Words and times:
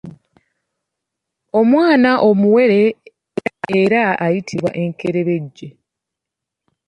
Omwana 1.59 2.11
omuwere 2.29 2.81
era 3.79 4.03
ayitibwa 4.25 4.71
enkerembejje. 4.83 5.67